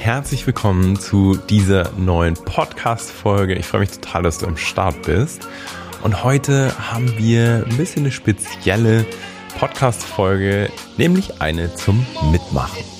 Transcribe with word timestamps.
herzlich 0.00 0.46
willkommen 0.46 0.98
zu 0.98 1.36
dieser 1.36 1.92
neuen 1.98 2.32
Podcast-Folge. 2.32 3.54
Ich 3.54 3.66
freue 3.66 3.80
mich 3.80 3.90
total, 3.90 4.22
dass 4.22 4.38
du 4.38 4.46
am 4.46 4.56
Start 4.56 5.02
bist. 5.02 5.46
Und 6.02 6.24
heute 6.24 6.72
haben 6.90 7.18
wir 7.18 7.66
ein 7.68 7.76
bisschen 7.76 8.04
eine 8.04 8.10
spezielle 8.10 9.04
Podcast-Folge, 9.58 10.70
nämlich 10.96 11.42
eine 11.42 11.74
zum 11.74 12.06
Mitmachen. 12.32 12.99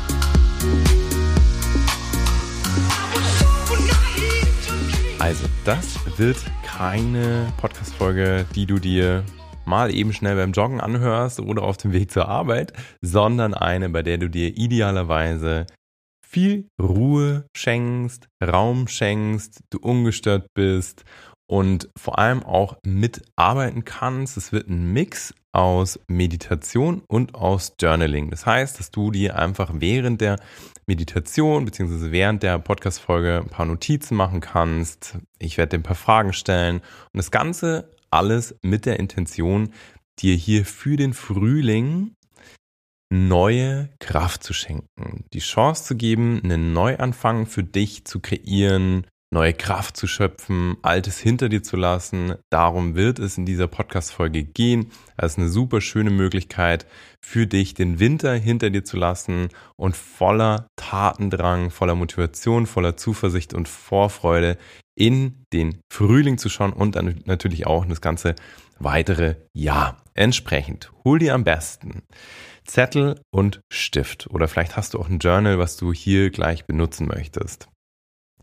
Also, 5.21 5.45
das 5.65 5.99
wird 6.17 6.43
keine 6.65 7.53
Podcast-Folge, 7.57 8.47
die 8.55 8.65
du 8.65 8.79
dir 8.79 9.23
mal 9.65 9.93
eben 9.93 10.13
schnell 10.13 10.35
beim 10.35 10.51
Joggen 10.51 10.81
anhörst 10.81 11.39
oder 11.39 11.61
auf 11.61 11.77
dem 11.77 11.93
Weg 11.93 12.09
zur 12.09 12.27
Arbeit, 12.27 12.73
sondern 13.01 13.53
eine, 13.53 13.89
bei 13.89 14.01
der 14.01 14.17
du 14.17 14.31
dir 14.31 14.57
idealerweise 14.57 15.67
viel 16.27 16.67
Ruhe 16.81 17.45
schenkst, 17.55 18.29
Raum 18.43 18.87
schenkst, 18.87 19.59
du 19.69 19.77
ungestört 19.77 20.47
bist 20.55 21.03
und 21.51 21.89
vor 21.97 22.17
allem 22.17 22.43
auch 22.43 22.77
mitarbeiten 22.85 23.83
kannst. 23.83 24.37
Es 24.37 24.53
wird 24.53 24.69
ein 24.69 24.93
Mix 24.93 25.33
aus 25.51 25.99
Meditation 26.07 27.03
und 27.09 27.35
aus 27.35 27.73
Journaling. 27.77 28.29
Das 28.29 28.45
heißt, 28.45 28.79
dass 28.79 28.89
du 28.89 29.11
dir 29.11 29.37
einfach 29.37 29.69
während 29.73 30.21
der 30.21 30.37
Meditation 30.87 31.65
bzw. 31.65 32.11
während 32.11 32.41
der 32.41 32.57
Podcast-Folge 32.57 33.39
ein 33.43 33.49
paar 33.49 33.65
Notizen 33.65 34.15
machen 34.15 34.39
kannst. 34.39 35.17
Ich 35.39 35.57
werde 35.57 35.71
dir 35.71 35.79
ein 35.81 35.83
paar 35.83 35.97
Fragen 35.97 36.31
stellen 36.31 36.77
und 36.77 37.17
das 37.17 37.31
Ganze 37.31 37.91
alles 38.09 38.55
mit 38.61 38.85
der 38.85 38.97
Intention, 38.97 39.73
dir 40.19 40.35
hier 40.35 40.63
für 40.63 40.95
den 40.95 41.13
Frühling 41.13 42.15
neue 43.11 43.89
Kraft 43.99 44.41
zu 44.41 44.53
schenken, 44.53 45.25
die 45.33 45.39
Chance 45.39 45.83
zu 45.83 45.95
geben, 45.97 46.39
einen 46.45 46.71
Neuanfang 46.71 47.45
für 47.45 47.63
dich 47.63 48.05
zu 48.05 48.21
kreieren, 48.21 49.05
neue 49.33 49.53
Kraft 49.53 49.95
zu 49.95 50.07
schöpfen, 50.07 50.75
Altes 50.81 51.17
hinter 51.17 51.47
dir 51.47 51.63
zu 51.63 51.77
lassen. 51.77 52.35
Darum 52.49 52.95
wird 52.95 53.17
es 53.17 53.37
in 53.37 53.45
dieser 53.45 53.67
Podcast-Folge 53.67 54.43
gehen. 54.43 54.91
Es 55.15 55.33
ist 55.33 55.37
eine 55.39 55.47
super 55.47 55.79
schöne 55.79 56.09
Möglichkeit 56.09 56.85
für 57.21 57.47
dich, 57.47 57.73
den 57.73 57.99
Winter 57.99 58.33
hinter 58.33 58.69
dir 58.69 58.83
zu 58.83 58.97
lassen 58.97 59.47
und 59.77 59.95
voller 59.95 60.67
Tatendrang, 60.75 61.71
voller 61.71 61.95
Motivation, 61.95 62.67
voller 62.67 62.97
Zuversicht 62.97 63.53
und 63.53 63.69
Vorfreude 63.69 64.57
in 64.95 65.45
den 65.53 65.79
Frühling 65.91 66.37
zu 66.37 66.49
schauen 66.49 66.73
und 66.73 66.95
dann 66.95 67.21
natürlich 67.25 67.65
auch 67.65 67.85
das 67.85 68.01
ganze 68.01 68.35
weitere 68.79 69.35
Jahr. 69.53 69.97
Entsprechend, 70.13 70.91
hol 71.05 71.19
dir 71.19 71.33
am 71.33 71.45
besten 71.45 72.03
Zettel 72.65 73.21
und 73.31 73.61
Stift 73.71 74.27
oder 74.29 74.49
vielleicht 74.49 74.75
hast 74.75 74.93
du 74.93 74.99
auch 74.99 75.09
ein 75.09 75.19
Journal, 75.19 75.57
was 75.57 75.77
du 75.77 75.93
hier 75.93 76.29
gleich 76.29 76.65
benutzen 76.65 77.07
möchtest. 77.07 77.70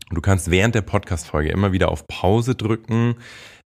Du 0.09 0.21
kannst 0.21 0.49
während 0.49 0.75
der 0.75 0.81
Podcast-Folge 0.81 1.49
immer 1.49 1.71
wieder 1.71 1.89
auf 1.89 2.07
Pause 2.07 2.55
drücken, 2.55 3.15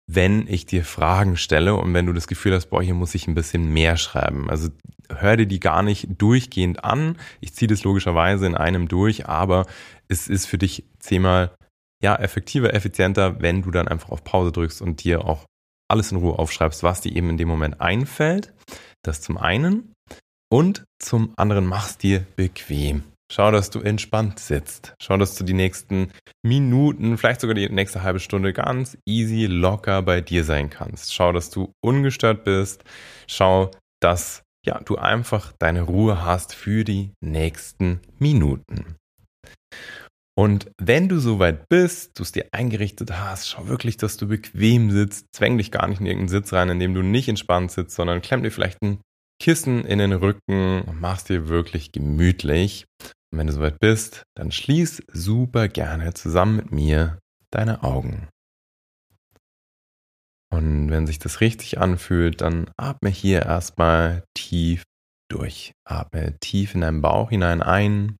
wenn 0.07 0.47
ich 0.47 0.65
dir 0.65 0.83
Fragen 0.83 1.37
stelle 1.37 1.75
und 1.75 1.93
wenn 1.93 2.05
du 2.05 2.13
das 2.13 2.27
Gefühl 2.27 2.53
hast, 2.53 2.67
boah, 2.67 2.81
hier 2.81 2.93
muss 2.93 3.15
ich 3.15 3.27
ein 3.27 3.35
bisschen 3.35 3.71
mehr 3.71 3.97
schreiben. 3.97 4.49
Also 4.49 4.69
hör 5.09 5.37
dir 5.37 5.47
die 5.47 5.59
gar 5.59 5.81
nicht 5.81 6.07
durchgehend 6.17 6.83
an. 6.83 7.17
Ich 7.39 7.53
ziehe 7.53 7.67
das 7.67 7.83
logischerweise 7.83 8.45
in 8.45 8.55
einem 8.55 8.87
durch, 8.87 9.27
aber 9.27 9.65
es 10.07 10.27
ist 10.27 10.45
für 10.45 10.57
dich 10.57 10.85
zehnmal 10.99 11.55
ja, 12.03 12.15
effektiver, 12.17 12.73
effizienter, 12.73 13.41
wenn 13.41 13.61
du 13.61 13.71
dann 13.71 13.87
einfach 13.87 14.09
auf 14.09 14.25
Pause 14.25 14.51
drückst 14.51 14.81
und 14.81 15.03
dir 15.03 15.23
auch 15.23 15.45
alles 15.89 16.11
in 16.11 16.17
Ruhe 16.17 16.37
aufschreibst, 16.37 16.83
was 16.83 17.01
dir 17.01 17.15
eben 17.15 17.29
in 17.29 17.37
dem 17.37 17.47
Moment 17.47 17.79
einfällt. 17.79 18.53
Das 19.03 19.21
zum 19.21 19.37
einen. 19.37 19.93
Und 20.51 20.83
zum 20.99 21.33
anderen 21.37 21.65
machst 21.65 22.03
dir 22.03 22.25
bequem. 22.35 23.03
Schau, 23.33 23.49
dass 23.49 23.71
du 23.71 23.79
entspannt 23.79 24.37
sitzt. 24.37 24.93
Schau, 25.01 25.17
dass 25.17 25.33
du 25.33 25.43
die 25.43 25.55
nächsten 25.55 26.11
Minuten, 26.45 27.17
vielleicht 27.17 27.41
sogar 27.41 27.55
die 27.55 27.67
nächste 27.67 28.03
halbe 28.03 28.19
Stunde 28.19 28.53
ganz 28.53 28.95
easy, 29.07 29.47
locker 29.47 30.03
bei 30.03 30.21
dir 30.21 30.43
sein 30.43 30.69
kannst. 30.69 31.15
Schau, 31.15 31.31
dass 31.31 31.49
du 31.49 31.73
ungestört 31.83 32.43
bist. 32.43 32.83
Schau, 33.25 33.71
dass 33.99 34.43
ja, 34.63 34.79
du 34.81 34.97
einfach 34.97 35.51
deine 35.57 35.81
Ruhe 35.81 36.23
hast 36.23 36.53
für 36.53 36.83
die 36.83 37.13
nächsten 37.21 38.01
Minuten. 38.19 38.97
Und 40.37 40.69
wenn 40.79 41.09
du 41.09 41.17
soweit 41.17 41.67
bist, 41.69 42.19
du 42.19 42.23
es 42.23 42.33
dir 42.33 42.45
eingerichtet 42.51 43.13
hast, 43.13 43.49
schau 43.49 43.67
wirklich, 43.67 43.97
dass 43.97 44.15
du 44.17 44.27
bequem 44.27 44.91
sitzt. 44.91 45.25
Zwäng 45.31 45.57
dich 45.57 45.71
gar 45.71 45.87
nicht 45.87 46.01
in 46.01 46.05
irgendeinen 46.05 46.29
Sitz 46.29 46.53
rein, 46.53 46.69
in 46.69 46.79
dem 46.79 46.93
du 46.93 47.01
nicht 47.01 47.27
entspannt 47.27 47.71
sitzt, 47.71 47.95
sondern 47.95 48.21
klemm 48.21 48.43
dir 48.43 48.51
vielleicht 48.51 48.79
ein 48.83 48.99
Kissen 49.41 49.85
in 49.85 49.97
den 49.97 50.13
Rücken 50.13 50.83
und 50.83 51.01
mach's 51.01 51.23
dir 51.23 51.47
wirklich 51.47 51.91
gemütlich. 51.91 52.85
Und 53.33 53.39
wenn 53.39 53.47
du 53.47 53.53
soweit 53.53 53.79
bist, 53.79 54.27
dann 54.35 54.51
schließ 54.51 55.05
super 55.11 55.67
gerne 55.67 56.13
zusammen 56.13 56.55
mit 56.55 56.71
mir 56.71 57.17
deine 57.49 57.81
Augen. 57.81 58.29
Und 60.51 60.91
wenn 60.91 61.07
sich 61.07 61.17
das 61.17 61.41
richtig 61.41 61.79
anfühlt, 61.79 62.41
dann 62.41 62.71
atme 62.77 63.09
hier 63.09 63.41
erstmal 63.41 64.23
tief 64.35 64.83
durch. 65.31 65.71
Atme 65.83 66.37
tief 66.41 66.75
in 66.75 66.81
deinen 66.81 67.01
Bauch 67.01 67.31
hinein 67.31 67.63
ein. 67.63 68.17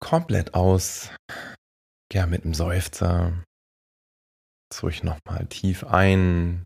Komplett 0.00 0.54
aus. 0.54 1.12
Ja, 2.12 2.26
mit 2.26 2.42
einem 2.42 2.54
Seufzer. 2.54 3.44
Zurück 4.72 5.04
nochmal 5.04 5.46
tief 5.46 5.84
ein. 5.84 6.64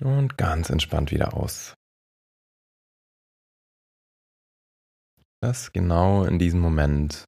Und 0.00 0.36
ganz 0.36 0.68
entspannt 0.68 1.12
wieder 1.12 1.34
aus. 1.34 1.74
Lass 5.44 5.72
genau 5.72 6.24
in 6.24 6.38
diesem 6.38 6.60
Moment 6.60 7.24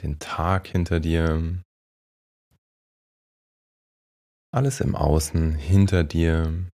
den 0.00 0.20
Tag 0.20 0.68
hinter 0.68 1.00
dir, 1.00 1.60
alles 4.54 4.80
im 4.80 4.94
Außen 4.94 5.56
hinter 5.56 6.04
dir 6.04 6.70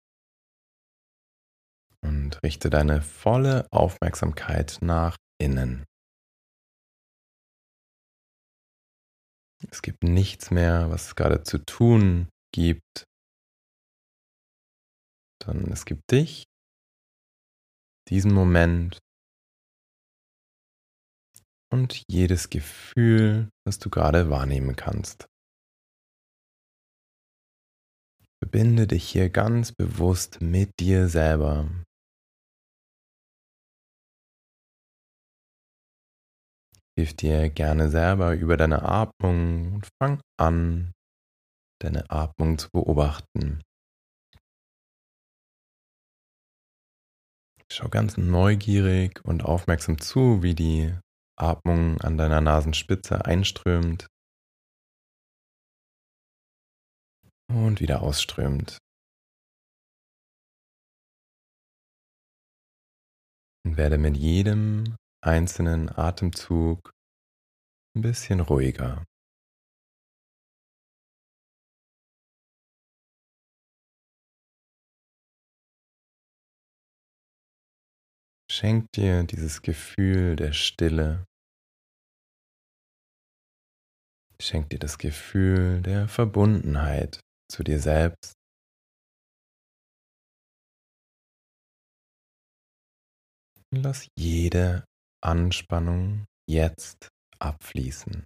und 2.01 2.41
richte 2.43 2.69
deine 2.69 3.01
volle 3.01 3.67
Aufmerksamkeit 3.71 4.77
nach 4.81 5.17
innen. 5.37 5.83
Es 9.69 9.81
gibt 9.81 10.03
nichts 10.03 10.49
mehr, 10.49 10.89
was 10.89 11.07
es 11.07 11.16
gerade 11.16 11.43
zu 11.43 11.57
tun 11.57 12.29
gibt, 12.53 13.03
sondern 15.43 15.73
es 15.73 15.83
gibt 15.83 16.09
dich, 16.09 16.45
diesen 18.07 18.33
Moment 18.33 18.97
und 21.72 22.03
jedes 22.07 22.50
Gefühl, 22.50 23.50
das 23.66 23.80
du 23.80 23.90
gerade 23.90 24.30
wahrnehmen 24.30 24.75
kannst. 24.75 25.28
Verbinde 28.41 28.88
dich 28.88 29.07
hier 29.07 29.30
ganz 29.30 29.72
bewusst 29.72 30.41
mit 30.41 30.79
dir 30.79 31.09
selber. 31.09 31.69
Hilf 36.97 37.14
dir 37.16 37.49
gerne 37.49 37.90
selber 37.90 38.34
über 38.34 38.58
deine 38.58 38.82
Atmung 38.84 39.76
und 39.76 39.88
fang 40.02 40.22
an, 40.38 40.93
deine 41.82 42.09
Atmung 42.09 42.58
zu 42.58 42.70
beobachten. 42.72 43.61
Schau 47.72 47.88
ganz 47.88 48.17
neugierig 48.17 49.23
und 49.23 49.46
aufmerksam 49.46 50.02
zu, 50.02 50.41
wie 50.41 50.55
die 50.55 50.93
Atmung 51.40 52.00
an 52.02 52.18
deiner 52.18 52.41
Nasenspitze 52.41 53.26
einströmt 53.26 54.08
und 57.50 57.80
wieder 57.80 58.02
ausströmt. 58.02 58.78
Und 63.66 63.78
werde 63.78 63.97
mit 63.97 64.18
jedem 64.18 64.96
einzelnen 65.22 65.90
Atemzug 65.90 66.91
ein 67.96 68.02
bisschen 68.02 68.40
ruhiger. 68.40 69.03
Schenk 78.52 78.91
dir 78.94 79.24
dieses 79.24 79.62
Gefühl 79.62 80.36
der 80.36 80.53
Stille. 80.53 81.28
Schenk 84.41 84.70
dir 84.70 84.80
das 84.80 84.97
Gefühl 84.97 85.82
der 85.82 86.08
Verbundenheit 86.08 87.20
zu 87.52 87.64
dir 87.64 87.80
selbst. 87.80 88.34
Lass 93.72 94.08
jede 94.18 94.86
Anspannung 95.22 96.26
jetzt 96.50 97.09
abfließen. 97.40 98.26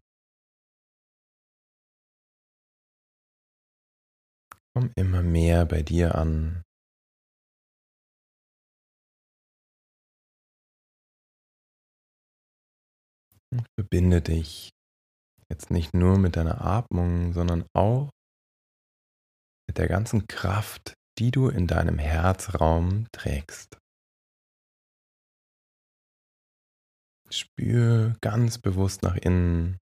Komm 4.76 4.92
immer 4.96 5.22
mehr 5.22 5.66
bei 5.66 5.82
dir 5.82 6.16
an. 6.16 6.64
Und 13.52 13.68
verbinde 13.78 14.22
dich 14.22 14.72
jetzt 15.54 15.70
nicht 15.70 15.94
nur 15.94 16.18
mit 16.18 16.36
deiner 16.36 16.62
Atmung, 16.62 17.32
sondern 17.32 17.64
auch 17.74 18.10
mit 19.68 19.78
der 19.78 19.88
ganzen 19.88 20.28
Kraft, 20.28 20.96
die 21.20 21.30
du 21.30 21.48
in 21.48 21.68
deinem 21.68 22.00
Herzraum 22.00 23.06
trägst. 23.12 23.78
Spür 27.30 28.16
ganz 28.22 28.58
bewusst 28.58 29.04
nach 29.04 29.16
innen. 29.16 29.78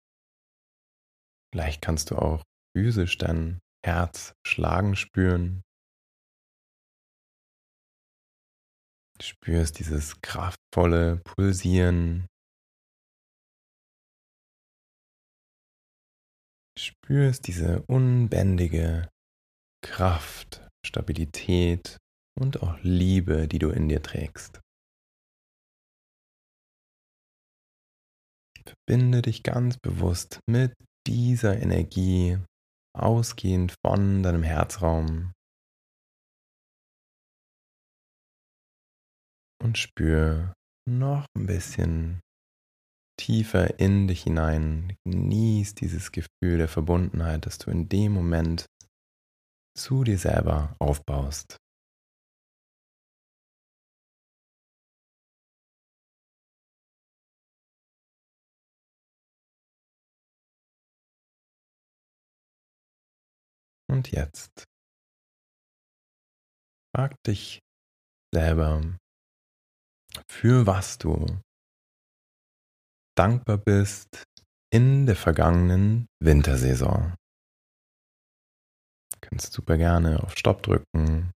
Vielleicht 1.54 1.82
kannst 1.82 2.12
du 2.12 2.16
auch 2.16 2.44
physisch 2.76 3.18
dein 3.18 3.60
Herz 3.86 4.34
schlagen 4.46 4.96
spüren. 4.96 5.64
Du 9.18 9.26
spürst 9.26 9.80
dieses 9.80 10.22
kraftvolle 10.22 11.18
Pulsieren. 11.18 12.28
Spürst 16.78 17.48
diese 17.48 17.82
unbändige 17.84 19.10
Kraft, 19.84 20.68
Stabilität 20.86 21.98
und 22.40 22.62
auch 22.62 22.78
Liebe, 22.82 23.48
die 23.48 23.60
du 23.60 23.70
in 23.70 23.90
dir 23.90 24.02
trägst. 24.02 24.62
Verbinde 28.64 29.22
dich 29.22 29.44
ganz 29.44 29.78
bewusst 29.78 30.40
mit 30.50 30.74
dieser 31.08 31.58
Energie, 31.58 32.38
ausgehend 32.94 33.74
von 33.86 34.24
deinem 34.24 34.44
Herzraum. 34.44 35.34
Und 39.64 39.78
spür 39.78 40.54
noch 40.88 41.26
ein 41.36 41.48
bisschen 41.48 42.20
tiefer 43.18 43.80
in 43.80 44.08
dich 44.08 44.24
hinein. 44.24 44.96
Genieß 45.06 45.76
dieses 45.76 46.12
Gefühl 46.12 46.58
der 46.58 46.68
Verbundenheit, 46.68 47.46
das 47.46 47.58
du 47.58 47.72
in 47.72 47.90
dem 47.90 48.14
Moment 48.14 48.68
zu 49.78 50.04
dir 50.04 50.18
selber 50.18 50.76
aufbaust. 50.80 51.58
Und 63.90 64.12
jetzt 64.12 64.66
frag 66.94 67.16
dich 67.24 67.60
selber, 68.34 68.98
für 70.30 70.68
was 70.68 70.98
du 70.98 71.26
dankbar 73.18 73.58
bist 73.58 74.24
in 74.72 75.06
der 75.06 75.16
vergangenen 75.16 76.08
Wintersaison. 76.22 77.16
Du 79.12 79.18
kannst 79.22 79.54
super 79.54 79.78
gerne 79.78 80.22
auf 80.24 80.38
Stopp 80.38 80.62
drücken 80.64 81.32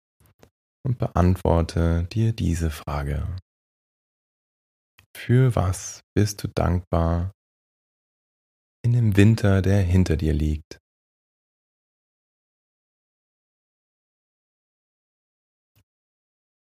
und 0.85 0.99
beantworte 0.99 2.05
dir 2.05 2.33
diese 2.33 2.71
Frage. 2.71 3.37
Für 5.17 5.55
was 5.55 6.01
bist 6.17 6.43
du 6.43 6.49
dankbar 6.49 7.33
in 8.85 8.93
dem 8.93 9.17
Winter, 9.17 9.63
der 9.63 9.83
hinter 9.83 10.17
dir 10.17 10.33
liegt? 10.33 10.79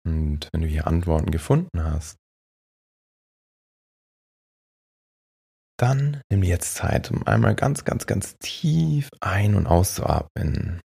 Und 0.07 0.49
wenn 0.53 0.63
du 0.63 0.67
hier 0.67 0.87
Antworten 0.87 1.31
gefunden 1.31 1.85
hast, 1.85 2.20
dann 5.81 6.21
nimm 6.31 6.43
dir 6.43 6.49
jetzt 6.49 6.75
Zeit, 6.75 7.11
um 7.11 7.27
einmal 7.27 7.55
ganz, 7.55 7.85
ganz, 7.85 8.07
ganz 8.07 8.37
tief 8.39 9.09
ein- 9.21 9.55
und 9.55 9.67
auszuatmen, 9.67 10.81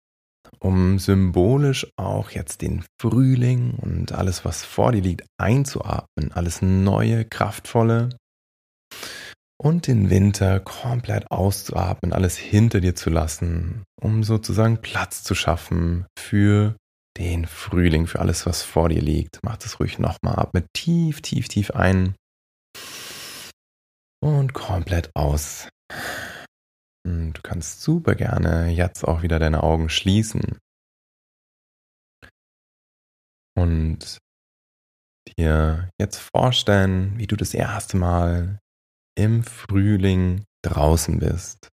um 0.61 0.99
symbolisch 0.99 1.87
auch 1.97 2.31
jetzt 2.31 2.63
den 2.63 2.85
Frühling 3.01 3.75
und 3.81 4.13
alles, 4.13 4.45
was 4.45 4.65
vor 4.65 4.93
dir 4.93 5.03
liegt, 5.03 5.27
einzuatmen, 5.39 6.33
alles 6.33 6.63
neue, 6.63 7.25
kraftvolle 7.25 8.11
und 9.61 9.87
den 9.87 10.11
Winter 10.11 10.61
komplett 10.61 11.31
auszuatmen, 11.31 12.13
alles 12.13 12.37
hinter 12.37 12.81
dir 12.81 12.95
zu 12.95 13.11
lassen, 13.11 13.85
um 14.01 14.23
sozusagen 14.23 14.79
Platz 14.79 15.23
zu 15.23 15.35
schaffen 15.35 16.07
für 16.19 16.77
den 17.17 17.47
Frühling, 17.47 18.07
für 18.07 18.21
alles, 18.21 18.47
was 18.47 18.63
vor 18.63 18.89
dir 18.89 19.01
liegt. 19.01 19.39
Mach 19.43 19.57
das 19.57 19.79
ruhig 19.81 19.99
nochmal. 19.99 20.39
Atme 20.39 20.65
tief, 20.73 21.21
tief, 21.21 21.49
tief 21.49 21.71
ein. 21.71 22.15
Und 24.25 24.55
komplett 24.55 25.15
aus. 25.15 25.69
Und 27.07 27.35
du 27.35 27.43
kannst 27.43 27.83
super 27.83 28.15
gerne 28.15 28.71
jetzt 28.71 29.05
auch 29.05 29.21
wieder 29.21 29.39
deine 29.39 29.63
Augen 29.63 29.91
schließen. 29.91 30.59
Und 33.55 34.17
dir 35.37 35.91
jetzt 36.01 36.17
vorstellen, 36.35 37.19
wie 37.19 37.27
du 37.27 37.37
das 37.37 37.53
erste 37.53 37.99
Mal 37.99 38.61
im 39.15 39.45
Frühling 39.45 40.45
draußen 40.65 41.19
bist. 41.19 41.69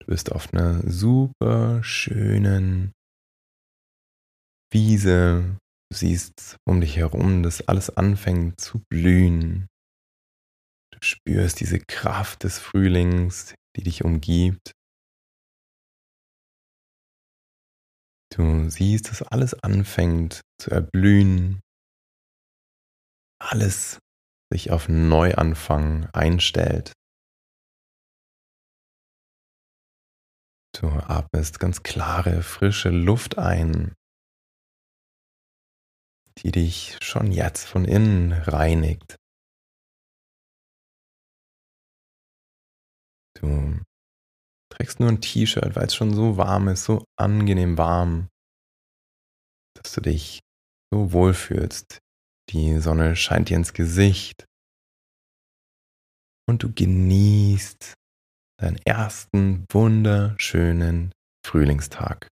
Du 0.00 0.08
bist 0.08 0.32
auf 0.32 0.52
einer 0.52 0.82
super 0.90 1.80
schönen, 1.84 2.90
Wiese, 4.72 5.58
du 5.92 5.96
siehst 5.96 6.56
um 6.68 6.80
dich 6.80 6.96
herum, 6.96 7.44
dass 7.44 7.68
alles 7.68 7.96
anfängt 7.96 8.60
zu 8.60 8.82
blühen. 8.90 9.68
Du 10.96 11.02
spürst 11.02 11.60
diese 11.60 11.78
Kraft 11.78 12.44
des 12.44 12.58
Frühlings, 12.58 13.54
die 13.76 13.82
dich 13.82 14.04
umgibt. 14.04 14.72
Du 18.34 18.68
siehst, 18.70 19.10
dass 19.10 19.22
alles 19.22 19.54
anfängt 19.54 20.40
zu 20.58 20.70
erblühen. 20.70 21.60
Alles 23.38 23.98
sich 24.50 24.70
auf 24.70 24.88
Neuanfang 24.88 26.06
einstellt. 26.12 26.92
Du 30.74 30.88
atmest 30.88 31.60
ganz 31.60 31.82
klare, 31.82 32.42
frische 32.42 32.90
Luft 32.90 33.38
ein 33.38 33.94
die 36.42 36.52
dich 36.52 36.98
schon 37.00 37.32
jetzt 37.32 37.66
von 37.66 37.84
innen 37.84 38.32
reinigt. 38.32 39.16
Du 43.40 43.80
trägst 44.72 45.00
nur 45.00 45.08
ein 45.08 45.20
T-Shirt, 45.20 45.76
weil 45.76 45.86
es 45.86 45.94
schon 45.94 46.14
so 46.14 46.36
warm 46.36 46.68
ist, 46.68 46.84
so 46.84 47.04
angenehm 47.18 47.78
warm, 47.78 48.28
dass 49.74 49.92
du 49.92 50.00
dich 50.00 50.40
so 50.92 51.12
wohl 51.12 51.34
fühlst. 51.34 51.98
Die 52.50 52.78
Sonne 52.78 53.16
scheint 53.16 53.48
dir 53.48 53.56
ins 53.56 53.72
Gesicht 53.72 54.46
und 56.48 56.62
du 56.62 56.72
genießt 56.72 57.94
deinen 58.60 58.78
ersten 58.86 59.66
wunderschönen 59.70 61.12
Frühlingstag. 61.44 62.28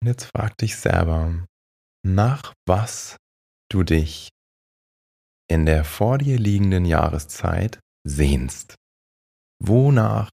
Und 0.00 0.08
jetzt 0.08 0.24
frag 0.24 0.56
dich 0.58 0.76
selber, 0.76 1.46
nach 2.04 2.54
was 2.66 3.16
du 3.70 3.82
dich 3.82 4.30
in 5.50 5.66
der 5.66 5.84
vor 5.84 6.18
dir 6.18 6.38
liegenden 6.38 6.84
Jahreszeit 6.84 7.80
sehnst. 8.06 8.76
Wonach 9.60 10.30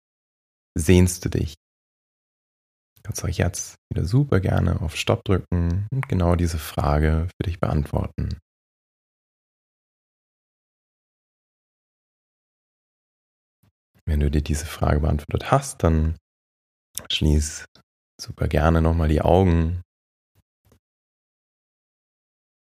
sehnst 0.77 1.25
du 1.25 1.29
dich? 1.29 1.55
Du 2.97 3.03
kannst 3.03 3.23
euch 3.23 3.37
jetzt 3.37 3.75
wieder 3.89 4.05
super 4.05 4.39
gerne 4.39 4.81
auf 4.81 4.95
Stopp 4.95 5.23
drücken 5.23 5.87
und 5.91 6.07
genau 6.09 6.35
diese 6.35 6.59
Frage 6.59 7.27
für 7.37 7.49
dich 7.49 7.59
beantworten. 7.59 8.39
Wenn 14.07 14.19
du 14.19 14.29
dir 14.29 14.41
diese 14.41 14.65
Frage 14.65 14.99
beantwortet 14.99 15.51
hast, 15.51 15.83
dann 15.83 16.15
schließ 17.11 17.65
super 18.21 18.47
gerne 18.47 18.81
nochmal 18.81 19.09
die 19.09 19.21
Augen 19.21 19.81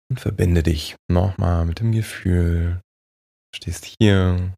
Und 0.10 0.20
verbinde 0.20 0.64
dich 0.64 0.96
nochmal 1.10 1.66
mit 1.66 1.80
dem 1.80 1.92
Gefühl. 1.92 2.82
Du 3.52 3.58
stehst 3.58 3.86
hier 4.00 4.56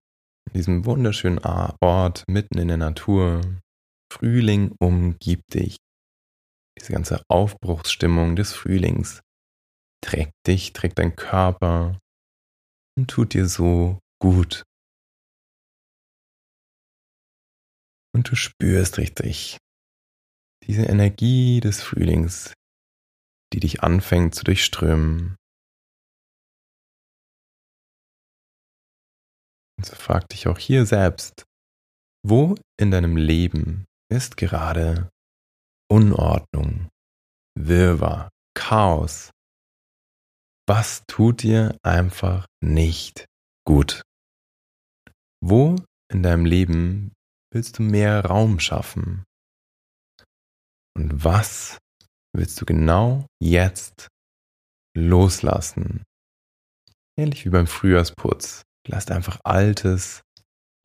in 0.47 0.53
diesem 0.53 0.85
wunderschönen 0.85 1.39
Ort 1.39 2.23
mitten 2.27 2.57
in 2.57 2.67
der 2.67 2.77
Natur. 2.77 3.41
Frühling 4.11 4.75
umgibt 4.79 5.53
dich. 5.53 5.77
Diese 6.77 6.93
ganze 6.93 7.23
Aufbruchsstimmung 7.29 8.35
des 8.35 8.53
Frühlings 8.53 9.21
trägt 10.01 10.33
dich, 10.47 10.73
trägt 10.73 10.97
dein 10.99 11.15
Körper 11.15 11.99
und 12.97 13.09
tut 13.09 13.33
dir 13.33 13.47
so 13.47 13.99
gut. 14.21 14.63
Und 18.15 18.29
du 18.29 18.35
spürst 18.35 18.97
richtig 18.97 19.57
diese 20.65 20.83
Energie 20.83 21.59
des 21.59 21.81
Frühlings, 21.81 22.53
die 23.53 23.59
dich 23.59 23.81
anfängt 23.81 24.35
zu 24.35 24.43
durchströmen. 24.43 25.35
Und 29.79 29.85
so 29.85 29.95
frag 29.95 30.27
dich 30.27 30.45
auch 30.49 30.57
hier 30.57 30.85
selbst, 30.85 31.45
wo 32.21 32.55
in 32.77 32.91
deinem 32.91 33.15
Leben 33.15 33.85
ist 34.11 34.35
gerade 34.35 35.09
Unordnung, 35.89 36.89
Wirrwarr, 37.57 38.27
Chaos? 38.53 39.31
Was 40.67 41.05
tut 41.07 41.43
dir 41.43 41.77
einfach 41.81 42.45
nicht 42.61 43.25
gut? 43.65 44.01
Wo 45.41 45.77
in 46.11 46.23
deinem 46.23 46.43
Leben 46.43 47.13
willst 47.53 47.79
du 47.79 47.83
mehr 47.83 48.25
Raum 48.25 48.59
schaffen? 48.59 49.23
Und 50.93 51.23
was 51.23 51.77
willst 52.35 52.59
du 52.59 52.65
genau 52.65 53.25
jetzt 53.41 54.09
loslassen? 54.93 56.03
Ähnlich 57.17 57.45
wie 57.45 57.49
beim 57.49 57.67
Frühjahrsputz. 57.67 58.63
Lass 58.87 59.09
einfach 59.09 59.39
Altes 59.43 60.21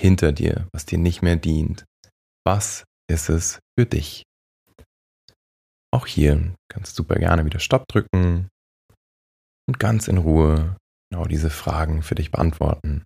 hinter 0.01 0.33
dir, 0.33 0.69
was 0.73 0.87
dir 0.87 0.99
nicht 0.99 1.23
mehr 1.23 1.37
dient. 1.37 1.85
Was 2.45 2.85
ist 3.11 3.29
es 3.29 3.61
für 3.79 3.87
dich? 3.87 4.25
Auch 5.93 6.07
hier 6.07 6.55
kannst 6.69 6.93
du 6.93 7.03
super 7.03 7.17
gerne 7.17 7.45
wieder 7.45 7.61
Stopp 7.61 7.87
drücken 7.89 8.49
und 9.69 9.79
ganz 9.79 10.09
in 10.09 10.19
Ruhe 10.19 10.77
genau 11.11 11.27
diese 11.27 11.51
Fragen 11.51 12.03
für 12.03 12.17
dich 12.17 12.31
beantworten. 12.31 13.05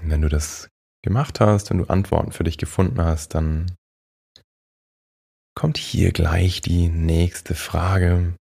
Und 0.00 0.10
wenn 0.10 0.22
du 0.22 0.28
das 0.28 0.68
gemacht 1.04 1.40
hast, 1.40 1.70
wenn 1.70 1.78
du 1.78 1.84
Antworten 1.84 2.32
für 2.32 2.44
dich 2.44 2.56
gefunden 2.56 3.02
hast, 3.02 3.34
dann 3.34 3.74
kommt 5.54 5.76
hier 5.76 6.12
gleich 6.12 6.60
die 6.60 6.88
nächste 6.88 7.54
Frage. 7.54 8.36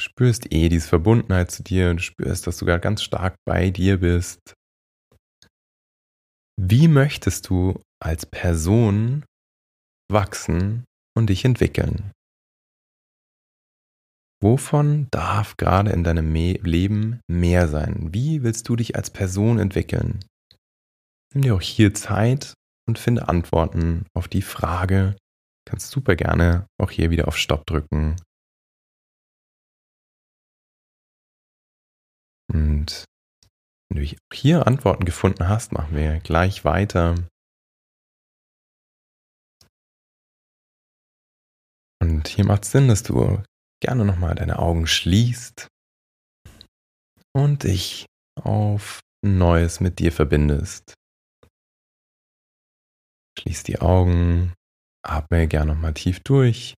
Spürst 0.00 0.52
eh 0.52 0.68
diese 0.68 0.88
Verbundenheit 0.88 1.50
zu 1.50 1.62
dir, 1.62 1.94
du 1.94 2.00
spürst, 2.00 2.46
dass 2.46 2.58
du 2.58 2.66
gerade 2.66 2.80
ganz 2.80 3.02
stark 3.02 3.36
bei 3.46 3.70
dir 3.70 4.00
bist. 4.00 4.54
Wie 6.60 6.88
möchtest 6.88 7.48
du 7.48 7.80
als 8.02 8.26
Person 8.26 9.24
wachsen 10.10 10.84
und 11.16 11.30
dich 11.30 11.44
entwickeln? 11.44 12.12
Wovon 14.42 15.08
darf 15.10 15.56
gerade 15.56 15.90
in 15.90 16.04
deinem 16.04 16.34
Leben 16.34 17.20
mehr 17.30 17.68
sein? 17.68 18.12
Wie 18.12 18.42
willst 18.42 18.68
du 18.68 18.76
dich 18.76 18.96
als 18.96 19.10
Person 19.10 19.58
entwickeln? 19.58 20.24
Nimm 21.32 21.42
dir 21.42 21.54
auch 21.54 21.62
hier 21.62 21.94
Zeit 21.94 22.52
und 22.86 22.98
finde 22.98 23.28
Antworten 23.28 24.06
auf 24.14 24.28
die 24.28 24.42
Frage. 24.42 25.16
Kannst 25.66 25.90
super 25.90 26.14
gerne 26.14 26.66
auch 26.78 26.90
hier 26.90 27.10
wieder 27.10 27.26
auf 27.26 27.38
Stopp 27.38 27.64
drücken 27.64 28.16
Und 32.54 33.04
wenn 33.90 34.02
du 34.02 34.16
hier 34.32 34.66
Antworten 34.66 35.04
gefunden 35.04 35.48
hast, 35.48 35.72
machen 35.72 35.96
wir 35.96 36.20
gleich 36.20 36.64
weiter. 36.64 37.16
Und 42.00 42.28
hier 42.28 42.44
macht 42.44 42.64
es 42.64 42.70
Sinn, 42.70 42.86
dass 42.86 43.02
du 43.02 43.42
gerne 43.82 44.04
nochmal 44.04 44.36
deine 44.36 44.60
Augen 44.60 44.86
schließt 44.86 45.66
und 47.32 47.64
dich 47.64 48.06
auf 48.40 49.00
Neues 49.24 49.80
mit 49.80 49.98
dir 49.98 50.12
verbindest. 50.12 50.94
Schließ 53.38 53.64
die 53.64 53.80
Augen, 53.80 54.54
atme 55.02 55.48
gerne 55.48 55.74
nochmal 55.74 55.94
tief 55.94 56.20
durch 56.20 56.74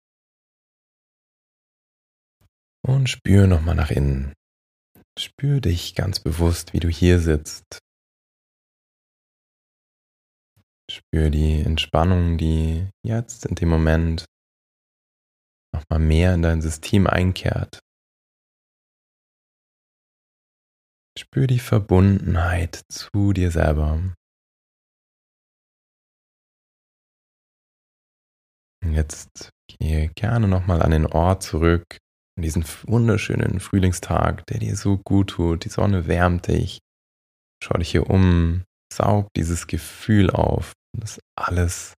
und 2.86 3.10
spüre 3.10 3.46
nochmal 3.46 3.74
nach 3.74 3.90
innen. 3.90 4.35
Spür 5.18 5.60
dich 5.60 5.94
ganz 5.94 6.20
bewusst, 6.20 6.74
wie 6.74 6.80
du 6.80 6.88
hier 6.88 7.20
sitzt. 7.20 7.78
Spür 10.90 11.30
die 11.30 11.62
Entspannung, 11.62 12.36
die 12.36 12.90
jetzt 13.02 13.46
in 13.46 13.54
dem 13.54 13.70
Moment 13.70 14.26
nochmal 15.74 16.00
mehr 16.00 16.34
in 16.34 16.42
dein 16.42 16.60
System 16.60 17.06
einkehrt. 17.06 17.80
Spür 21.18 21.46
die 21.46 21.60
Verbundenheit 21.60 22.82
zu 22.90 23.32
dir 23.32 23.50
selber. 23.50 24.14
Jetzt 28.84 29.50
gehe 29.66 30.10
gerne 30.10 30.46
nochmal 30.46 30.82
an 30.82 30.90
den 30.90 31.06
Ort 31.06 31.42
zurück, 31.42 31.98
an 32.36 32.42
diesen 32.42 32.64
wunderschönen 32.84 33.60
Frühlingstag, 33.60 34.46
der 34.46 34.58
dir 34.58 34.76
so 34.76 34.98
gut 34.98 35.30
tut. 35.30 35.64
Die 35.64 35.70
Sonne 35.70 36.06
wärmt 36.06 36.48
dich. 36.48 36.80
Schau 37.62 37.78
dich 37.78 37.90
hier 37.90 38.10
um, 38.10 38.64
saug 38.92 39.28
dieses 39.34 39.66
Gefühl 39.66 40.30
auf, 40.30 40.72
dass 40.96 41.18
alles 41.36 41.94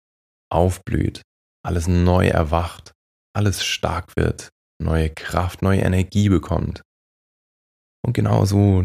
aufblüht, 0.53 1.23
alles 1.65 1.89
neu 1.89 2.29
erwacht, 2.29 2.93
alles 3.35 3.65
stark 3.65 4.17
wird, 4.17 4.51
neue 4.81 5.11
Kraft, 5.11 5.63
neue 5.63 5.81
Energie 5.81 6.29
bekommt. 6.29 6.83
Und 8.05 8.13
genau 8.13 8.45
so 8.45 8.85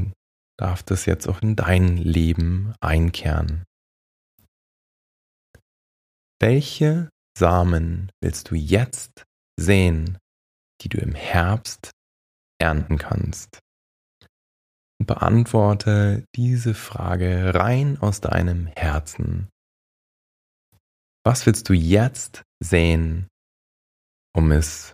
darf 0.57 0.83
das 0.83 1.05
jetzt 1.05 1.27
auch 1.27 1.41
in 1.41 1.55
dein 1.55 1.97
Leben 1.97 2.73
einkehren. 2.79 3.65
Welche 6.39 7.09
Samen 7.37 8.11
willst 8.21 8.49
du 8.49 8.55
jetzt 8.55 9.23
sehen 9.59 10.17
die 10.81 10.89
du 10.89 10.97
im 10.97 11.13
Herbst 11.13 11.91
ernten 12.59 12.97
kannst. 12.97 13.59
Beantworte 15.03 16.25
diese 16.35 16.73
Frage 16.73 17.53
rein 17.55 17.97
aus 17.99 18.21
deinem 18.21 18.67
Herzen. 18.67 19.49
Was 21.25 21.45
willst 21.45 21.69
du 21.69 21.73
jetzt 21.73 22.43
sehen, 22.59 23.27
um 24.35 24.51
es 24.51 24.93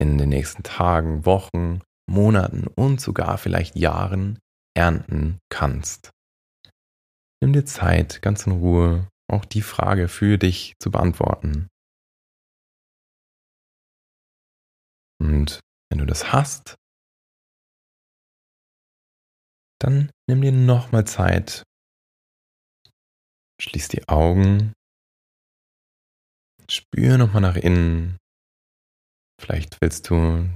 in 0.00 0.18
den 0.18 0.28
nächsten 0.28 0.62
Tagen, 0.62 1.24
Wochen, 1.24 1.80
Monaten 2.08 2.66
und 2.66 3.00
sogar 3.00 3.38
vielleicht 3.38 3.76
Jahren 3.76 4.38
ernten 4.76 5.38
kannst? 5.48 6.10
Nimm 7.40 7.52
dir 7.52 7.64
Zeit, 7.64 8.22
ganz 8.22 8.46
in 8.46 8.52
Ruhe, 8.52 9.08
auch 9.28 9.44
die 9.44 9.62
Frage 9.62 10.08
für 10.08 10.38
dich 10.38 10.74
zu 10.78 10.90
beantworten. 10.90 11.68
Und 15.22 15.60
wenn 15.88 16.00
du 16.00 16.04
das 16.04 16.32
hast, 16.32 16.74
dann 19.80 20.10
nimm 20.28 20.42
dir 20.42 20.50
nochmal 20.50 21.06
Zeit, 21.06 21.62
schließ 23.60 23.86
die 23.86 24.08
Augen, 24.08 24.72
spür 26.68 27.18
nochmal 27.18 27.42
nach 27.42 27.54
innen. 27.54 28.16
Vielleicht 29.40 29.80
willst 29.80 30.10
du 30.10 30.52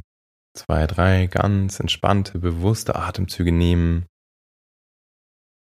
zwei, 0.56 0.88
drei 0.88 1.28
ganz 1.28 1.78
entspannte, 1.78 2.40
bewusste 2.40 2.96
Atemzüge 2.96 3.52
nehmen, 3.52 4.06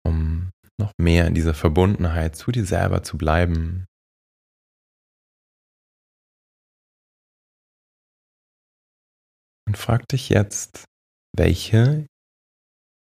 um 0.07 0.49
noch 0.79 0.93
mehr 0.97 1.27
in 1.27 1.35
dieser 1.35 1.53
Verbundenheit 1.53 2.37
zu 2.37 2.53
dir 2.53 2.65
selber 2.65 3.03
zu 3.03 3.17
bleiben. 3.17 3.85
Und 9.73 9.79
frag 9.79 10.07
dich 10.07 10.29
jetzt, 10.29 10.85
welche 11.35 12.05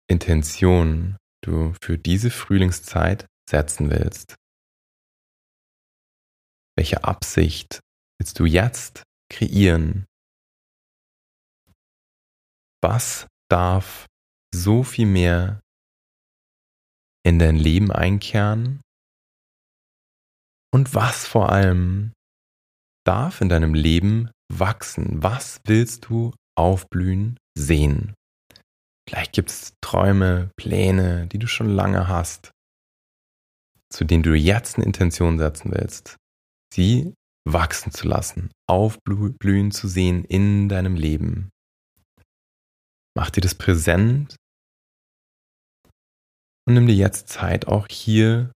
Intention 0.08 1.18
du 1.44 1.74
für 1.82 1.98
diese 1.98 2.30
Frühlingszeit 2.30 3.26
setzen 3.50 3.90
willst. 3.90 4.36
Welche 6.78 7.04
Absicht 7.04 7.80
willst 8.20 8.38
du 8.38 8.46
jetzt 8.46 9.02
kreieren? 9.34 10.06
Was 12.84 13.26
darf 13.50 14.06
so 14.54 14.84
viel 14.84 15.08
mehr 15.08 15.62
in 17.26 17.40
dein 17.40 17.56
Leben 17.56 17.92
einkehren? 17.92 18.82
Und 20.72 20.94
was 20.94 21.26
vor 21.26 21.52
allem 21.52 22.14
darf 23.04 23.42
in 23.42 23.50
deinem 23.50 23.74
Leben 23.74 24.30
wachsen? 24.48 25.24
Was 25.24 25.60
willst 25.66 26.06
du 26.06 26.36
aufblühen 26.62 27.38
sehen? 27.58 28.14
Vielleicht 29.08 29.34
gibt 29.34 29.50
es 29.50 29.74
Träume, 29.82 30.52
Pläne, 30.56 31.28
die 31.28 31.40
du 31.40 31.48
schon 31.48 31.70
lange 31.70 32.08
hast, 32.08 32.52
zu 33.92 34.06
denen 34.06 34.24
du 34.24 34.34
jetzt 34.34 34.78
eine 34.78 34.86
Intention 34.86 35.38
setzen 35.38 35.72
willst. 35.72 36.18
Sie 36.74 37.14
wachsen 37.46 37.92
zu 37.92 38.08
lassen, 38.08 38.52
aufblühen 38.70 39.72
zu 39.72 39.88
sehen 39.88 40.24
in 40.24 40.70
deinem 40.70 40.96
Leben. 40.96 41.50
Mach 43.18 43.30
dir 43.30 43.42
das 43.42 43.56
präsent 43.56 44.38
und 46.66 46.76
nimm 46.76 46.88
dir 46.88 46.96
jetzt 46.96 47.28
Zeit, 47.28 47.68
auch 47.68 47.88
hier 47.90 48.54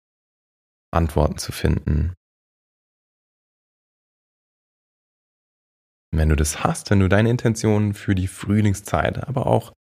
Antworten 0.93 1.37
zu 1.37 1.51
finden. 1.51 2.13
Wenn 6.15 6.29
du 6.29 6.35
das 6.35 6.63
hast, 6.63 6.91
wenn 6.91 6.99
du 6.99 7.09
deine 7.09 7.31
Intentionen 7.31 7.95
für 7.95 8.13
die 8.13 8.27
Frühlingszeit, 8.27 9.27
aber 9.27 9.47
auch 9.47 9.73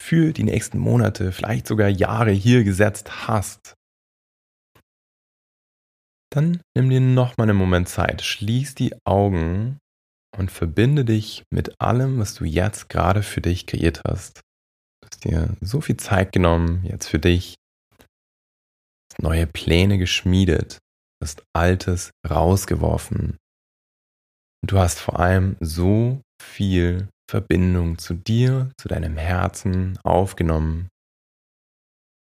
für 0.00 0.34
die 0.34 0.44
nächsten 0.44 0.78
Monate, 0.78 1.32
vielleicht 1.32 1.66
sogar 1.66 1.88
Jahre 1.88 2.32
hier 2.32 2.64
gesetzt 2.64 3.26
hast, 3.26 3.74
dann 6.30 6.60
nimm 6.76 6.90
dir 6.90 7.00
nochmal 7.00 7.48
einen 7.48 7.58
Moment 7.58 7.88
Zeit, 7.88 8.20
schließ 8.20 8.74
die 8.74 8.94
Augen 9.06 9.78
und 10.36 10.50
verbinde 10.50 11.06
dich 11.06 11.44
mit 11.50 11.80
allem, 11.80 12.18
was 12.18 12.34
du 12.34 12.44
jetzt 12.44 12.90
gerade 12.90 13.22
für 13.22 13.40
dich 13.40 13.66
kreiert 13.66 14.02
hast. 14.06 14.42
Du 15.02 15.08
hast 15.10 15.24
dir 15.24 15.56
so 15.62 15.80
viel 15.80 15.96
Zeit 15.96 16.32
genommen, 16.32 16.84
jetzt 16.84 17.06
für 17.06 17.18
dich, 17.18 17.54
neue 19.18 19.46
Pläne 19.46 19.96
geschmiedet, 19.96 20.78
hast 21.22 21.42
Altes 21.56 22.10
rausgeworfen. 22.28 23.38
Du 24.66 24.78
hast 24.78 24.98
vor 25.00 25.18
allem 25.18 25.56
so 25.60 26.20
viel 26.40 27.08
Verbindung 27.30 27.98
zu 27.98 28.14
dir, 28.14 28.72
zu 28.76 28.88
deinem 28.88 29.16
Herzen 29.16 29.98
aufgenommen, 30.04 30.88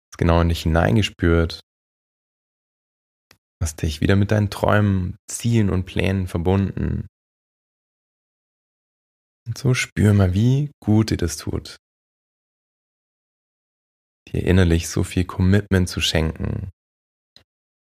hast 0.09 0.19
genau 0.19 0.41
in 0.41 0.49
dich 0.49 0.63
hineingespürt, 0.63 1.61
hast 3.63 3.83
dich 3.83 4.01
wieder 4.01 4.17
mit 4.17 4.31
deinen 4.31 4.51
Träumen, 4.51 5.17
Zielen 5.31 5.71
und 5.71 5.85
Plänen 5.85 6.27
verbunden. 6.27 7.07
Und 9.47 9.59
so 9.59 9.75
spür 9.75 10.15
mal, 10.15 10.35
wie 10.35 10.71
gut 10.83 11.11
dir 11.11 11.17
das 11.17 11.37
tut, 11.37 11.77
dir 14.33 14.45
innerlich 14.45 14.89
so 14.89 15.05
viel 15.05 15.25
Commitment 15.25 15.89
zu 15.89 16.01
schenken, 16.01 16.71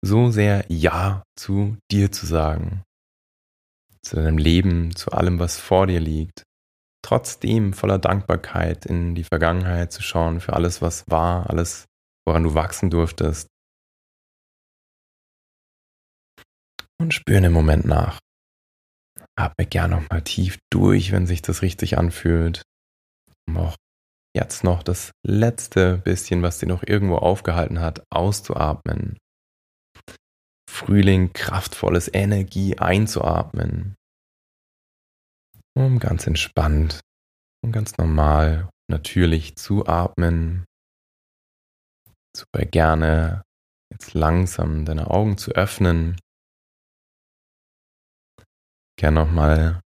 so 0.04 0.30
sehr 0.30 0.66
Ja 0.68 1.22
zu 1.38 1.78
dir 1.90 2.12
zu 2.12 2.26
sagen, 2.26 2.82
zu 4.04 4.16
deinem 4.16 4.38
Leben, 4.38 4.94
zu 4.94 5.10
allem, 5.12 5.38
was 5.38 5.58
vor 5.58 5.86
dir 5.86 6.00
liegt, 6.00 6.42
trotzdem 7.02 7.72
voller 7.72 7.98
Dankbarkeit 7.98 8.86
in 8.86 9.14
die 9.14 9.24
Vergangenheit 9.24 9.92
zu 9.92 10.02
schauen 10.02 10.40
für 10.40 10.54
alles, 10.54 10.82
was 10.82 11.04
war, 11.08 11.50
alles, 11.50 11.86
woran 12.26 12.44
du 12.44 12.54
wachsen 12.54 12.90
durftest. 12.90 13.48
Und 17.00 17.12
spür 17.12 17.38
einen 17.38 17.52
Moment 17.52 17.84
nach. 17.84 18.20
Atme 19.36 19.66
gerne 19.66 19.96
nochmal 19.96 20.22
tief 20.22 20.58
durch, 20.70 21.12
wenn 21.12 21.26
sich 21.26 21.42
das 21.42 21.62
richtig 21.62 21.98
anfühlt. 21.98 22.62
Um 23.48 23.56
auch 23.58 23.76
jetzt 24.34 24.64
noch 24.64 24.82
das 24.82 25.10
letzte 25.26 25.98
bisschen, 25.98 26.42
was 26.42 26.58
dir 26.58 26.66
noch 26.66 26.82
irgendwo 26.86 27.16
aufgehalten 27.16 27.80
hat, 27.80 28.04
auszuatmen. 28.10 29.18
Frühling 30.74 31.32
kraftvolles 31.32 32.12
Energie 32.12 32.78
einzuatmen. 32.78 33.94
Um 35.76 35.98
ganz 35.98 36.26
entspannt 36.26 37.00
und 37.62 37.72
ganz 37.72 37.96
normal, 37.96 38.68
natürlich 38.88 39.56
zu 39.56 39.86
atmen. 39.86 40.64
Super 42.36 42.64
gerne 42.64 43.42
jetzt 43.92 44.14
langsam 44.14 44.84
deine 44.84 45.10
Augen 45.10 45.38
zu 45.38 45.52
öffnen 45.52 46.16
Gern 48.96 49.14
nochmal 49.14 49.80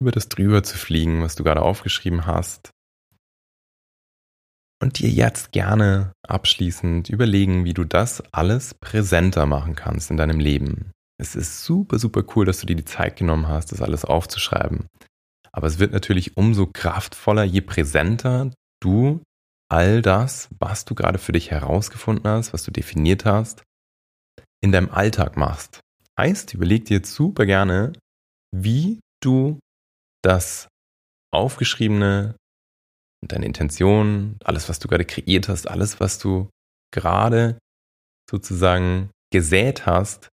über 0.00 0.12
das 0.12 0.28
drüber 0.28 0.62
zu 0.62 0.76
fliegen, 0.76 1.22
was 1.22 1.36
du 1.36 1.44
gerade 1.44 1.62
aufgeschrieben 1.62 2.26
hast. 2.26 2.70
Und 4.82 4.98
dir 4.98 5.10
jetzt 5.10 5.52
gerne 5.52 6.12
abschließend 6.26 7.10
überlegen, 7.10 7.64
wie 7.64 7.74
du 7.74 7.84
das 7.84 8.22
alles 8.32 8.74
präsenter 8.74 9.44
machen 9.44 9.74
kannst 9.74 10.10
in 10.10 10.16
deinem 10.16 10.40
Leben. 10.40 10.90
Es 11.18 11.36
ist 11.36 11.64
super, 11.64 11.98
super 11.98 12.24
cool, 12.34 12.46
dass 12.46 12.60
du 12.60 12.66
dir 12.66 12.76
die 12.76 12.86
Zeit 12.86 13.16
genommen 13.16 13.46
hast, 13.46 13.72
das 13.72 13.82
alles 13.82 14.06
aufzuschreiben. 14.06 14.86
Aber 15.52 15.66
es 15.66 15.78
wird 15.78 15.92
natürlich 15.92 16.36
umso 16.36 16.66
kraftvoller, 16.66 17.44
je 17.44 17.60
präsenter 17.60 18.52
du 18.82 19.22
all 19.70 20.00
das, 20.00 20.48
was 20.58 20.86
du 20.86 20.94
gerade 20.94 21.18
für 21.18 21.32
dich 21.32 21.50
herausgefunden 21.50 22.26
hast, 22.26 22.52
was 22.54 22.62
du 22.62 22.70
definiert 22.70 23.24
hast, 23.24 23.62
in 24.62 24.72
deinem 24.72 24.90
Alltag 24.90 25.36
machst. 25.36 25.80
Heißt, 26.18 26.54
überleg 26.54 26.86
dir 26.86 26.98
jetzt 26.98 27.14
super 27.14 27.46
gerne, 27.46 27.92
wie 28.54 29.00
du 29.22 29.58
das 30.22 30.68
Aufgeschriebene, 31.32 32.34
deine 33.26 33.46
Intention, 33.46 34.36
alles, 34.44 34.68
was 34.68 34.78
du 34.78 34.88
gerade 34.88 35.04
kreiert 35.04 35.48
hast, 35.48 35.68
alles, 35.68 36.00
was 36.00 36.18
du 36.18 36.48
gerade 36.92 37.58
sozusagen 38.30 39.10
gesät 39.32 39.86
hast, 39.86 40.28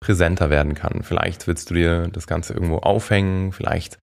präsenter 0.00 0.50
werden 0.50 0.74
kann. 0.74 1.02
Vielleicht 1.02 1.46
willst 1.46 1.70
du 1.70 1.74
dir 1.74 2.08
das 2.08 2.26
Ganze 2.26 2.54
irgendwo 2.54 2.78
aufhängen, 2.78 3.52
vielleicht 3.52 3.98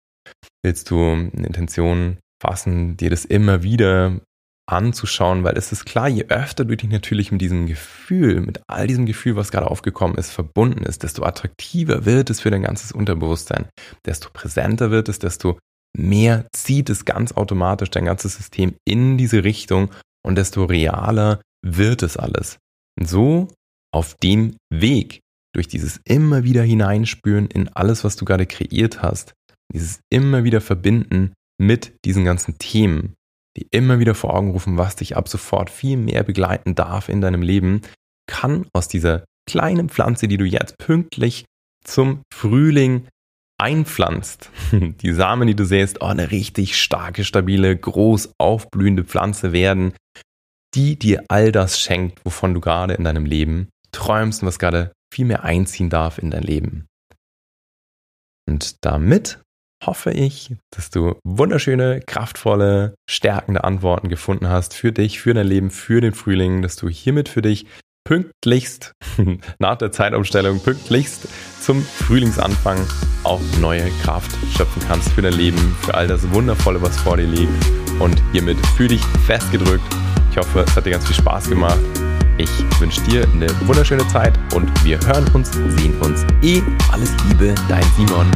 willst 0.63 0.89
du 0.89 0.99
eine 1.03 1.47
Intention 1.47 2.17
fassen, 2.41 2.97
dir 2.97 3.09
das 3.09 3.25
immer 3.25 3.63
wieder 3.63 4.19
anzuschauen, 4.67 5.43
weil 5.43 5.57
es 5.57 5.71
ist 5.71 5.85
klar, 5.85 6.07
je 6.07 6.25
öfter 6.29 6.63
du 6.65 6.77
dich 6.77 6.89
natürlich 6.89 7.31
mit 7.31 7.41
diesem 7.41 7.67
Gefühl, 7.67 8.41
mit 8.41 8.61
all 8.67 8.87
diesem 8.87 9.05
Gefühl, 9.05 9.35
was 9.35 9.51
gerade 9.51 9.69
aufgekommen 9.69 10.17
ist, 10.17 10.31
verbunden 10.31 10.83
ist, 10.83 11.03
desto 11.03 11.23
attraktiver 11.23 12.05
wird 12.05 12.29
es 12.29 12.39
für 12.39 12.51
dein 12.51 12.63
ganzes 12.63 12.91
Unterbewusstsein, 12.91 13.67
desto 14.05 14.29
präsenter 14.31 14.89
wird 14.89 15.09
es, 15.09 15.19
desto 15.19 15.59
mehr 15.97 16.47
zieht 16.53 16.89
es 16.89 17.05
ganz 17.05 17.33
automatisch 17.33 17.89
dein 17.89 18.05
ganzes 18.05 18.35
System 18.35 18.75
in 18.85 19.17
diese 19.17 19.43
Richtung 19.43 19.91
und 20.25 20.35
desto 20.35 20.65
realer 20.65 21.41
wird 21.65 22.03
es 22.03 22.17
alles. 22.17 22.57
Und 22.99 23.09
so 23.09 23.47
auf 23.93 24.15
dem 24.15 24.55
Weg, 24.71 25.19
durch 25.53 25.67
dieses 25.67 25.99
immer 26.05 26.43
wieder 26.43 26.63
hineinspüren 26.63 27.47
in 27.47 27.67
alles, 27.69 28.03
was 28.03 28.15
du 28.15 28.25
gerade 28.25 28.45
kreiert 28.45 29.01
hast, 29.01 29.33
dieses 29.73 29.99
immer 30.09 30.43
wieder 30.43 30.61
verbinden 30.61 31.33
mit 31.59 31.93
diesen 32.05 32.23
ganzen 32.23 32.57
Themen, 32.57 33.15
die 33.57 33.67
immer 33.71 33.99
wieder 33.99 34.15
vor 34.15 34.33
Augen 34.33 34.51
rufen, 34.51 34.77
was 34.77 34.95
dich 34.95 35.17
ab 35.17 35.27
sofort 35.27 35.69
viel 35.69 35.97
mehr 35.97 36.23
begleiten 36.23 36.75
darf 36.75 37.09
in 37.09 37.21
deinem 37.21 37.41
Leben, 37.41 37.81
kann 38.27 38.65
aus 38.73 38.87
dieser 38.87 39.25
kleinen 39.49 39.89
Pflanze, 39.89 40.27
die 40.27 40.37
du 40.37 40.45
jetzt 40.45 40.77
pünktlich 40.77 41.45
zum 41.83 42.21
Frühling 42.33 43.07
einpflanzt, 43.61 44.49
die 44.71 45.13
Samen, 45.13 45.47
die 45.47 45.55
du 45.55 45.65
säst, 45.65 46.01
oh, 46.01 46.07
eine 46.07 46.31
richtig 46.31 46.81
starke, 46.81 47.23
stabile, 47.23 47.77
groß 47.77 48.33
aufblühende 48.37 49.03
Pflanze 49.03 49.53
werden, 49.53 49.93
die 50.73 50.97
dir 50.97 51.23
all 51.27 51.51
das 51.51 51.79
schenkt, 51.79 52.19
wovon 52.25 52.53
du 52.53 52.59
gerade 52.59 52.95
in 52.95 53.03
deinem 53.03 53.25
Leben 53.25 53.69
träumst 53.91 54.41
und 54.41 54.47
was 54.47 54.59
gerade 54.59 54.93
viel 55.13 55.25
mehr 55.25 55.43
einziehen 55.43 55.89
darf 55.89 56.17
in 56.17 56.31
dein 56.31 56.43
Leben. 56.43 56.87
Und 58.49 58.83
damit 58.83 59.41
hoffe 59.83 60.11
ich, 60.11 60.55
dass 60.73 60.89
du 60.89 61.15
wunderschöne, 61.23 62.01
kraftvolle, 62.01 62.95
stärkende 63.09 63.63
Antworten 63.63 64.09
gefunden 64.09 64.47
hast 64.47 64.73
für 64.73 64.91
dich, 64.91 65.19
für 65.19 65.33
dein 65.33 65.47
Leben, 65.47 65.71
für 65.71 66.01
den 66.01 66.13
Frühling, 66.13 66.61
dass 66.61 66.75
du 66.75 66.87
hiermit 66.87 67.29
für 67.29 67.41
dich 67.41 67.65
pünktlichst 68.11 68.93
nach 69.59 69.77
der 69.77 69.93
Zeitumstellung, 69.93 70.59
pünktlichst 70.59 71.29
zum 71.61 71.81
Frühlingsanfang 71.81 72.85
auch 73.23 73.39
neue 73.61 73.89
Kraft 74.03 74.31
schöpfen 74.53 74.81
kannst 74.85 75.07
für 75.13 75.21
dein 75.21 75.31
Leben, 75.31 75.77
für 75.81 75.93
all 75.93 76.07
das 76.07 76.29
Wundervolle, 76.31 76.81
was 76.81 76.99
vor 76.99 77.15
dir 77.15 77.27
liegt. 77.27 77.53
Und 77.99 78.21
hiermit 78.33 78.57
für 78.75 78.89
dich 78.89 79.01
festgedrückt. 79.25 79.85
Ich 80.29 80.37
hoffe, 80.37 80.65
es 80.67 80.75
hat 80.75 80.85
dir 80.85 80.91
ganz 80.91 81.05
viel 81.05 81.15
Spaß 81.15 81.47
gemacht. 81.47 81.79
Ich 82.37 82.49
wünsche 82.81 82.99
dir 83.03 83.25
eine 83.31 83.47
wunderschöne 83.65 84.05
Zeit 84.09 84.37
und 84.53 84.69
wir 84.83 84.99
hören 85.07 85.25
uns, 85.33 85.49
sehen 85.53 85.97
uns. 86.01 86.25
Eh, 86.41 86.61
alles 86.91 87.11
Liebe, 87.29 87.55
dein 87.69 87.85
Simon. 87.95 88.29